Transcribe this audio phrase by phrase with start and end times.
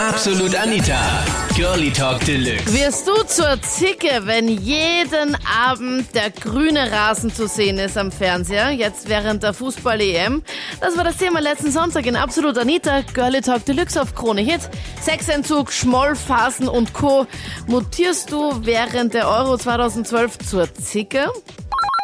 [0.00, 1.24] Absolut Anita.
[1.56, 2.72] Girlie Talk Deluxe.
[2.72, 5.36] Wirst du zur Zicke, wenn jeden
[5.68, 10.44] Abend der grüne Rasen zu sehen ist am Fernseher, jetzt während der Fußball-EM?
[10.80, 14.70] Das war das Thema letzten Sonntag in Absolut Anita, Girlie Talk Deluxe auf Krone Hit.
[15.00, 17.26] Sexentzug, Schmollphasen und Co.
[17.66, 21.26] Mutierst du während der Euro 2012 zur Zicke?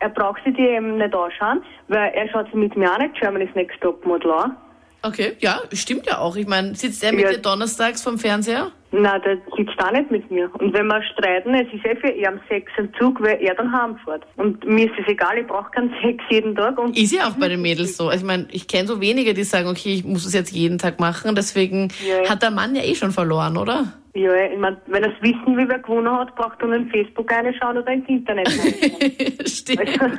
[0.00, 3.14] Er braucht sich die eben nicht anschauen, weil er schaut sich mit mir auch nicht
[3.20, 4.56] Germany's Next Top Model an.
[5.06, 6.36] Okay, ja, stimmt ja auch.
[6.36, 7.30] Ich meine, sitzt er mit Ja.
[7.32, 8.72] dir donnerstags vom Fernseher?
[8.92, 10.48] Nein, der sitzt auch nicht mit mir.
[10.58, 13.54] Und wenn wir streiten, es ist eh für ihn am Sex ein Zug, weil er
[13.54, 14.24] dann heimfährt.
[14.36, 16.78] Und mir ist es egal, ich brauche keinen Sex jeden Tag.
[16.78, 18.08] Und Ist ja auch bei den Mädels so.
[18.08, 20.78] Also ich meine, ich kenne so wenige, die sagen, okay, ich muss es jetzt jeden
[20.78, 21.34] Tag machen.
[21.34, 23.92] Deswegen Ja, hat der Mann ja eh schon verloren, oder?
[24.14, 26.88] ja, ich mein, wenn er es wissen will, wer gewonnen hat, braucht er nur in
[26.88, 29.46] Facebook reinschauen oder ins Internet reinschauen.
[29.46, 29.90] Stimmt.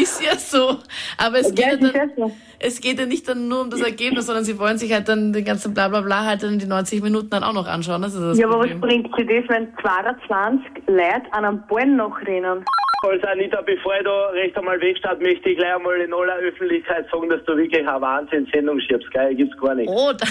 [0.00, 0.78] ist ja so.
[1.18, 2.36] Aber es Ja, geht, ja dann, so.
[2.60, 5.32] es geht ja nicht dann nur um das Ergebnis, sondern sie wollen sich halt dann
[5.32, 8.02] den ganzen Blablabla halt dann die 90 Minuten dann auch noch anschauen.
[8.02, 8.80] Das ist das Ja, aber was Problem.
[8.80, 12.64] bringt sich das, wenn 22 Leute an einem Ball nachrennen?
[13.02, 17.06] Also Anita, bevor ich da recht einmal wegstarte, möchte ich gleich einmal in aller Öffentlichkeit
[17.12, 19.34] sagen, dass du wirklich eine Wahnsinn-Sendung schiebst, gell?
[19.34, 19.88] Gibt's gar nicht.
[19.88, 20.26] Oh, da,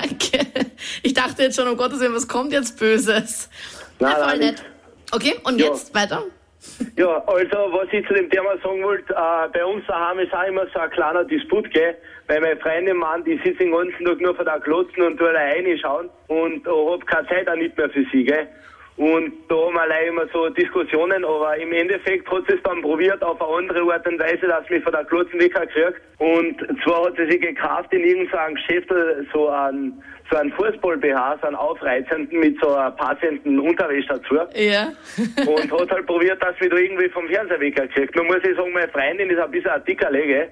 [0.00, 0.66] danke.
[1.02, 3.48] Ich dachte jetzt schon, um Gottes Willen, was kommt jetzt Böses?
[4.00, 4.64] Nein, ja, voll nein, nett.
[5.12, 5.66] Okay, und Ja.
[5.66, 6.22] jetzt weiter?
[6.96, 10.46] Ja, also was ich zu dem Thema sagen wollte, äh, bei uns daheim ist auch
[10.46, 11.96] immer so ein kleiner Disput, gell?
[12.26, 15.26] Weil meine Freundin Mann, die sitzt den ganzen Tag nur vor der Klotzen und da
[15.26, 18.48] reinschauen und äh, hab keine Zeit auch nicht mehr für sie, gell?
[18.96, 22.80] Und da haben wir leider immer so Diskussionen, aber im Endeffekt hat sie es dann
[22.80, 26.00] probiert auf eine andere Art und Weise, dass mich von der Klotzen wegkriegt.
[26.16, 28.88] Und zwar hat sie sich gekauft in irgendeinem Geschäft
[29.34, 34.88] so einen, so einen Fußball-BH, so einen aufreizenden mit so einer passenden Unterwäsche dazu Ja.
[35.46, 38.16] und hat halt probiert, dass mich da irgendwie vom Fernseher wegkriegt.
[38.16, 40.48] Nun muss ich sagen, meine Freundin ist ein bisschen ein dicker Lege,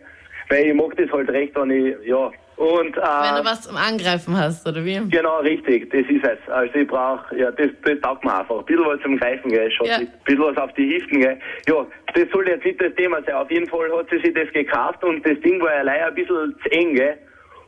[0.51, 2.31] weil ich mag das halt recht, wenn ich, ja.
[2.57, 5.01] Und, Wenn äh, du was zum Angreifen hast, oder wie?
[5.09, 6.51] genau, richtig, das ist es.
[6.53, 8.59] Also ich brauche, ja, das, das taugt mir einfach.
[8.59, 9.87] Ein bisschen was zum Greifen, gell, schon.
[9.87, 9.97] Ja.
[9.97, 11.39] Ein bisschen was auf die Hüften, gell.
[11.67, 13.35] Ja, das soll jetzt nicht das Thema sein.
[13.35, 16.15] Auf jeden Fall hat sie sich das gekauft und das Ding war ja leider ein
[16.15, 17.19] bisschen zu eng, gell.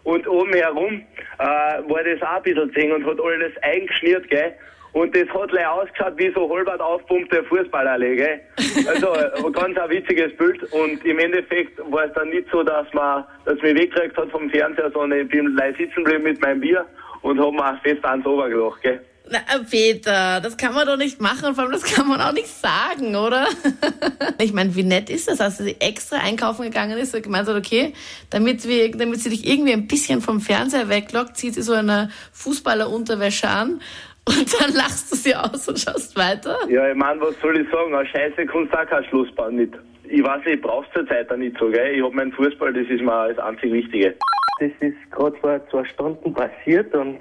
[0.04, 1.02] Und oben herum
[1.38, 4.54] äh, war das auch ein bisschen zu eng und hat alles eingeschnürt, gell.
[4.96, 8.40] Und das hat gleich ausgeschaut wie so halbert aufpumpte Fußballerle, gell.
[8.88, 9.12] Also
[9.46, 10.62] ein ganz ein witziges Bild.
[10.72, 14.48] Und im Endeffekt war es dann nicht so, dass man, dass mich weggekriegt hat vom
[14.48, 16.86] Fernseher, sondern ich bin gleich sitzen geblieben mit meinem Bier
[17.20, 19.04] und hab mir fest ans Ober gelacht, gell.
[19.28, 22.32] Na, äh, Peter, das kann man doch nicht machen, vor allem das kann man auch
[22.32, 23.48] nicht sagen, oder?
[24.40, 27.56] ich meine, wie nett ist das, dass sie extra einkaufen gegangen ist und gemeint hat,
[27.56, 27.92] okay,
[28.30, 32.08] damit, wir, damit sie dich irgendwie ein bisschen vom Fernseher weglockt, zieht sie so eine
[32.32, 33.82] Fußballerunterwäsche an
[34.28, 36.58] und dann lachst du sie aus und schaust weiter.
[36.68, 37.94] Ja, ich mein, was soll ich sagen?
[37.94, 39.72] Eine Scheiße kannst du auch keinen Schluss bauen mit.
[40.04, 41.94] Ich weiß nicht, ich brauch's zur Zeit auch nicht so, gell?
[41.94, 44.14] Ich hab meinen Fußball, das ist mir das einzig Wichtige.
[44.60, 47.18] Das ist gerade vor zwei Stunden passiert und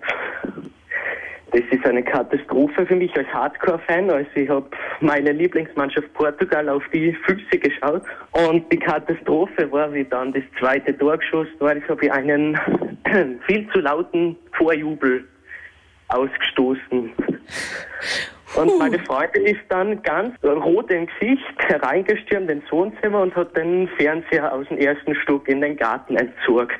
[1.52, 4.10] das ist eine Katastrophe für mich als Hardcore-Fan.
[4.10, 4.68] Also ich habe
[5.00, 10.98] meine Lieblingsmannschaft Portugal auf die Füße geschaut und die Katastrophe war, wie dann das zweite
[10.98, 12.60] Tor geschossen war, ich habe einen
[13.48, 15.26] viel zu lauten Vorjubel
[16.10, 17.12] ausgestoßen.
[18.56, 23.90] Und meine Freundin ist dann ganz rot im Gesicht hereingestürmt ins Wohnzimmer und hat den
[23.98, 26.80] Fernseher aus dem ersten Stock in den Garten entsorgt.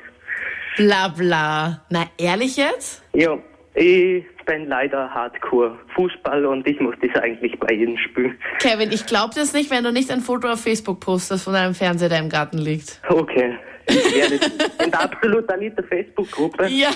[0.76, 1.82] Bla bla.
[1.90, 3.02] Na, ehrlich jetzt?
[3.14, 3.38] Ja,
[3.74, 8.38] ich bin leider Hardcore Fußball und ich muss das eigentlich bei jedem spielen.
[8.58, 11.74] Kevin, ich glaub das nicht, wenn du nicht ein Foto auf Facebook postest von deinem
[11.74, 13.00] Fernseher, der im Garten liegt.
[13.08, 13.58] Okay.
[13.88, 14.34] Ich werde
[14.84, 16.68] in der absolut Anita Facebook-Gruppe.
[16.68, 16.90] Ja.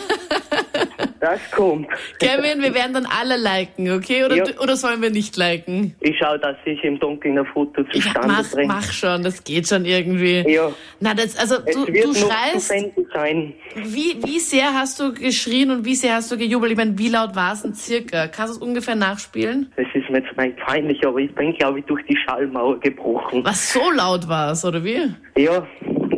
[1.21, 1.87] Das kommt.
[2.19, 4.25] Kevin, wir werden dann alle liken, okay?
[4.25, 4.45] Oder, Ja.
[4.61, 5.95] oder sollen wir nicht liken?
[6.01, 8.69] Ich schaue, dass ich im Dunkeln ein Foto zustande mach, bringe.
[8.69, 10.45] mach schon, das geht schon irgendwie.
[10.51, 12.73] Ja, Na, das, also es du, du schreist,
[13.75, 16.73] wie, wie sehr hast du geschrien und wie sehr hast du gejubelt?
[16.73, 18.27] Ich meine, wie laut war es denn circa?
[18.29, 19.71] Kannst du es ungefähr nachspielen?
[19.77, 23.45] Das ist mir jetzt mein peinlich, aber ich bin, glaube ich, durch die Schallmauer gebrochen.
[23.45, 25.13] Was so laut war es, oder wie?
[25.37, 25.67] Ja,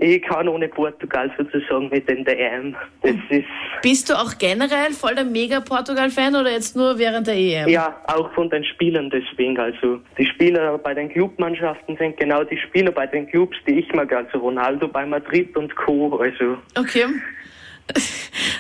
[0.02, 2.74] ich kann ohne Portugal sozusagen mit der EM.
[3.02, 3.44] Das ist,
[3.82, 7.68] Bist du auch generell voll der Mega-Portugal-Fan oder jetzt nur während der EM?
[7.68, 9.59] ja, auch von den Spielern deswegen.
[9.59, 13.92] Also, die Spieler bei den Clubmannschaften sind genau die Spieler bei den Clubs, die ich
[13.94, 14.12] mag.
[14.12, 16.16] Also, Ronaldo bei Madrid und Co.
[16.16, 17.06] Also, Okay.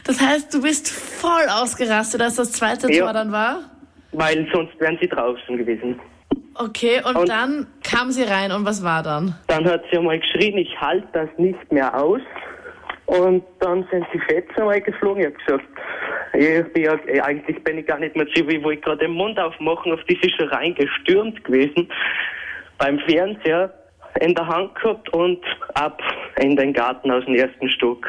[0.04, 3.04] Das heißt, du bist voll ausgerastet, als das zweite Ja.
[3.04, 3.60] Tor dann war?
[4.14, 5.98] weil sonst wären sie draußen gewesen.
[6.54, 9.34] Okay, und, Und- dann kam sie rein und was war dann?
[9.48, 12.20] Dann hat sie einmal geschrien, ich halte das nicht mehr aus.
[13.06, 15.20] Und dann sind die Fetzen einmal geflogen.
[15.22, 15.64] Ich habe gesagt,
[16.34, 19.12] ich bin ja, eh, eigentlich bin ich gar nicht mehr zu, ich wollte gerade den
[19.12, 21.90] Mund aufmachen, auf die ist sie schon reingestürmt gewesen.
[22.78, 23.72] Beim Fernseher
[24.20, 25.44] in der Hand gehabt und
[25.74, 26.00] ab
[26.40, 28.06] in den Garten aus dem ersten Stock.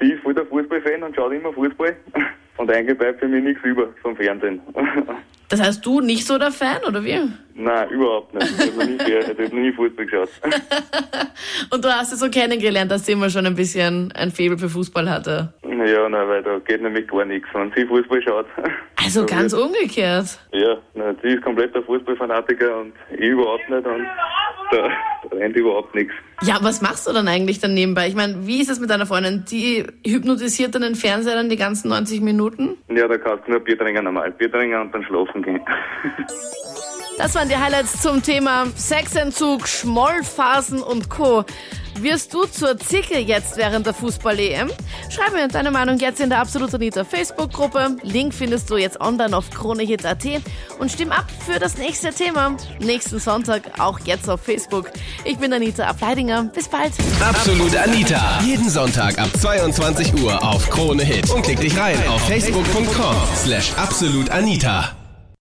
[0.00, 1.96] Sie ist voll der Fußballfan und schaut immer Fußball.
[2.56, 4.60] Und eigentlich bleibt für mich nichts über vom Fernsehen.
[5.48, 7.20] Das heißt, du nicht so der Fan, oder wie?
[7.54, 8.46] Nein, überhaupt nicht.
[8.52, 10.28] Ich habe noch, hab noch nie Fußball geschaut.
[11.70, 14.68] Und du hast es so kennengelernt, dass sie immer schon ein bisschen ein Faible für
[14.68, 15.52] Fußball hatte.
[15.62, 18.46] Ja, nein, weil da geht nämlich gar nichts, wenn sie Fußball schaut.
[19.00, 20.38] Also ganz umgekehrt.
[20.52, 24.04] Ja, nein, sie ist kompletter Fußballfanatiker und ich überhaupt nicht und
[24.70, 24.90] da,
[25.30, 26.12] da rennt überhaupt nichts.
[26.42, 28.08] Ja, was machst du dann eigentlich dann nebenbei?
[28.08, 29.44] Ich meine, wie ist es mit deiner Freundin?
[29.50, 32.76] Die hypnotisiert dann den Fernseher dann die ganzen 90 Minuten?
[32.88, 34.30] Ja, da kannst du nur Bier trinken normal.
[34.32, 35.60] Bier trinken und dann schlafen gehen.
[37.18, 41.44] Das waren die Highlights zum Thema Sexentzug, Schmollphasen und Co.
[42.00, 44.70] Wirst du zur Zicke jetzt während der Fußball-EM?
[45.10, 47.96] Schreib mir deine Meinung jetzt in der Absolut Anita Facebook-Gruppe.
[48.02, 50.24] Link findest du jetzt online auf kronehit.at
[50.78, 52.56] und stimm ab für das nächste Thema.
[52.78, 54.92] Nächsten Sonntag auch jetzt auf Facebook.
[55.24, 56.44] Ich bin Anita Ableidinger.
[56.44, 56.92] Bis bald.
[57.20, 58.40] Absolut Anita.
[58.44, 61.28] Jeden Sonntag ab 22 Uhr auf Krone Hit.
[61.30, 64.97] Und klick dich rein auf facebook.com slash absolutanita.